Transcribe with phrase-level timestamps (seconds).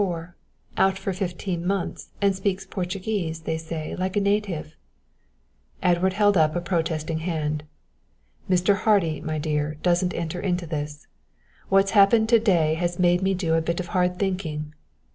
[0.03, 0.35] 4,
[0.77, 4.75] out for fifteen months and speaks Portuguese, they say, like a native"
[5.83, 7.65] Edward held up a protesting hand.
[8.49, 8.77] "Mr.
[8.77, 11.05] Hardy, my dear, doesn't enter into this.
[11.69, 14.73] What's happened to day has made me do a bit of hard thinking.